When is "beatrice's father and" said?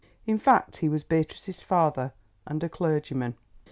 1.03-2.63